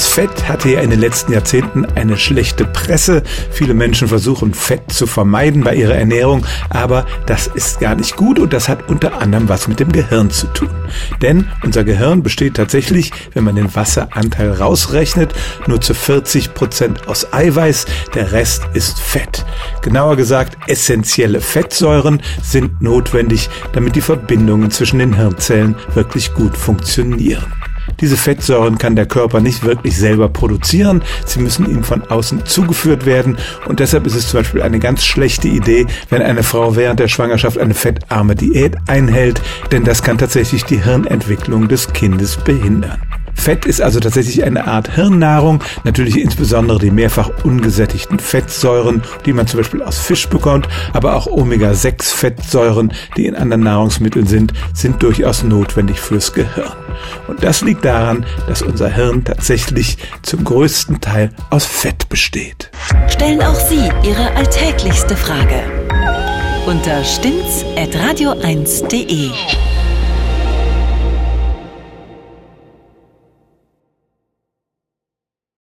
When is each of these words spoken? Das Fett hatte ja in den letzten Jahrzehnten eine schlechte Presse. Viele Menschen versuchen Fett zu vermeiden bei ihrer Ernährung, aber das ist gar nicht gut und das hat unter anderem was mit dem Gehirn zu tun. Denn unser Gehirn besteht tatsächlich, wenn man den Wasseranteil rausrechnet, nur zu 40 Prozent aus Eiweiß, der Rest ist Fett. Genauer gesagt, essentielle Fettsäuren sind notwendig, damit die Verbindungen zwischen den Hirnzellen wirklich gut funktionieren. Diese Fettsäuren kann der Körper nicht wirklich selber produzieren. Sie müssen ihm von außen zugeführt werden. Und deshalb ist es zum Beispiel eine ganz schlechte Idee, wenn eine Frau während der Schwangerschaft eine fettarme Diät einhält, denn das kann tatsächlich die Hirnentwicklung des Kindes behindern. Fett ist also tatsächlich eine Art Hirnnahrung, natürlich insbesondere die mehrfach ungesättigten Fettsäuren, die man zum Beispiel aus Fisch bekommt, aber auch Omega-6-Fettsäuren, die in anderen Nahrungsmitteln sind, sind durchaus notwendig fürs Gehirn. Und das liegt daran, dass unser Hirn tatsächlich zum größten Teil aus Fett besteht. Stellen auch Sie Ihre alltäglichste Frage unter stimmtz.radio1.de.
Das 0.00 0.08
Fett 0.08 0.48
hatte 0.48 0.70
ja 0.70 0.80
in 0.80 0.88
den 0.88 0.98
letzten 0.98 1.34
Jahrzehnten 1.34 1.84
eine 1.84 2.16
schlechte 2.16 2.64
Presse. 2.64 3.22
Viele 3.50 3.74
Menschen 3.74 4.08
versuchen 4.08 4.54
Fett 4.54 4.90
zu 4.90 5.06
vermeiden 5.06 5.62
bei 5.62 5.74
ihrer 5.74 5.94
Ernährung, 5.94 6.46
aber 6.70 7.04
das 7.26 7.48
ist 7.48 7.80
gar 7.80 7.94
nicht 7.94 8.16
gut 8.16 8.38
und 8.38 8.54
das 8.54 8.66
hat 8.70 8.88
unter 8.88 9.20
anderem 9.20 9.50
was 9.50 9.68
mit 9.68 9.78
dem 9.78 9.92
Gehirn 9.92 10.30
zu 10.30 10.46
tun. 10.46 10.70
Denn 11.20 11.48
unser 11.62 11.84
Gehirn 11.84 12.22
besteht 12.22 12.54
tatsächlich, 12.54 13.12
wenn 13.34 13.44
man 13.44 13.56
den 13.56 13.74
Wasseranteil 13.74 14.52
rausrechnet, 14.52 15.34
nur 15.66 15.82
zu 15.82 15.92
40 15.92 16.54
Prozent 16.54 17.06
aus 17.06 17.34
Eiweiß, 17.34 17.84
der 18.14 18.32
Rest 18.32 18.70
ist 18.72 18.98
Fett. 18.98 19.44
Genauer 19.82 20.16
gesagt, 20.16 20.56
essentielle 20.66 21.42
Fettsäuren 21.42 22.22
sind 22.42 22.80
notwendig, 22.80 23.50
damit 23.74 23.96
die 23.96 24.00
Verbindungen 24.00 24.70
zwischen 24.70 24.98
den 24.98 25.12
Hirnzellen 25.12 25.76
wirklich 25.92 26.32
gut 26.32 26.56
funktionieren. 26.56 27.59
Diese 28.00 28.16
Fettsäuren 28.16 28.78
kann 28.78 28.96
der 28.96 29.06
Körper 29.06 29.40
nicht 29.40 29.64
wirklich 29.64 29.96
selber 29.96 30.28
produzieren. 30.28 31.02
Sie 31.26 31.40
müssen 31.40 31.70
ihm 31.70 31.84
von 31.84 32.02
außen 32.02 32.46
zugeführt 32.46 33.06
werden. 33.06 33.38
Und 33.66 33.80
deshalb 33.80 34.06
ist 34.06 34.14
es 34.14 34.28
zum 34.28 34.40
Beispiel 34.40 34.62
eine 34.62 34.78
ganz 34.78 35.04
schlechte 35.04 35.48
Idee, 35.48 35.86
wenn 36.08 36.22
eine 36.22 36.42
Frau 36.42 36.76
während 36.76 37.00
der 37.00 37.08
Schwangerschaft 37.08 37.58
eine 37.58 37.74
fettarme 37.74 38.34
Diät 38.34 38.76
einhält, 38.86 39.40
denn 39.72 39.84
das 39.84 40.02
kann 40.02 40.18
tatsächlich 40.18 40.64
die 40.64 40.82
Hirnentwicklung 40.82 41.68
des 41.68 41.92
Kindes 41.92 42.36
behindern. 42.36 43.09
Fett 43.40 43.64
ist 43.64 43.80
also 43.80 44.00
tatsächlich 44.00 44.44
eine 44.44 44.66
Art 44.66 44.94
Hirnnahrung, 44.94 45.64
natürlich 45.82 46.20
insbesondere 46.20 46.78
die 46.78 46.90
mehrfach 46.90 47.30
ungesättigten 47.42 48.18
Fettsäuren, 48.18 49.02
die 49.24 49.32
man 49.32 49.46
zum 49.46 49.60
Beispiel 49.60 49.82
aus 49.82 49.98
Fisch 49.98 50.28
bekommt, 50.28 50.68
aber 50.92 51.16
auch 51.16 51.26
Omega-6-Fettsäuren, 51.26 52.92
die 53.16 53.24
in 53.24 53.34
anderen 53.34 53.62
Nahrungsmitteln 53.62 54.26
sind, 54.26 54.52
sind 54.74 55.02
durchaus 55.02 55.42
notwendig 55.42 56.00
fürs 56.00 56.34
Gehirn. 56.34 56.74
Und 57.28 57.42
das 57.42 57.62
liegt 57.62 57.86
daran, 57.86 58.26
dass 58.46 58.60
unser 58.60 58.90
Hirn 58.90 59.24
tatsächlich 59.24 59.96
zum 60.20 60.44
größten 60.44 61.00
Teil 61.00 61.30
aus 61.48 61.64
Fett 61.64 62.10
besteht. 62.10 62.70
Stellen 63.08 63.40
auch 63.40 63.54
Sie 63.54 63.88
Ihre 64.06 64.36
alltäglichste 64.36 65.16
Frage 65.16 65.62
unter 66.66 67.02
stimmtz.radio1.de. 67.02 69.30